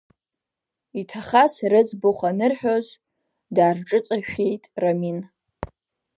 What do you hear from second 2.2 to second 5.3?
анырҳәоз, даарҿыҵашәеит Рамин…